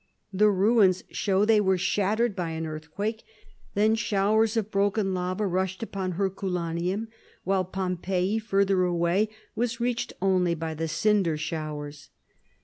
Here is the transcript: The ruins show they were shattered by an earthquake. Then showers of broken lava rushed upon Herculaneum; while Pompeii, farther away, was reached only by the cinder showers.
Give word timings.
The 0.33 0.49
ruins 0.49 1.03
show 1.11 1.45
they 1.45 1.61
were 1.61 1.77
shattered 1.77 2.35
by 2.35 2.49
an 2.49 2.65
earthquake. 2.65 3.21
Then 3.75 3.93
showers 3.93 4.57
of 4.57 4.71
broken 4.71 5.13
lava 5.13 5.45
rushed 5.45 5.83
upon 5.83 6.13
Herculaneum; 6.13 7.07
while 7.43 7.65
Pompeii, 7.65 8.39
farther 8.39 8.81
away, 8.81 9.29
was 9.53 9.79
reached 9.79 10.13
only 10.19 10.55
by 10.55 10.73
the 10.73 10.87
cinder 10.87 11.37
showers. 11.37 12.09